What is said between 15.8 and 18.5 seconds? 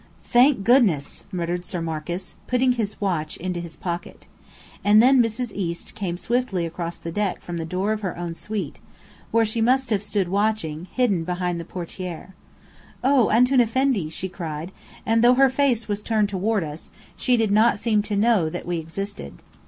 was turned toward us, she did not seem to know